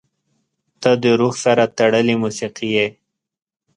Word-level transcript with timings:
•ته 0.81 0.91
د 1.03 1.05
روح 1.19 1.33
سره 1.43 1.63
تړلې 1.77 2.15
موسیقي 2.23 2.69
یې. 2.77 2.87